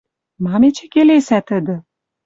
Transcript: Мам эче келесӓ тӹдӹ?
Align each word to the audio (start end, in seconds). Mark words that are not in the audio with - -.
Мам 0.43 0.63
эче 0.67 0.85
келесӓ 0.93 1.39
тӹдӹ? 1.47 1.75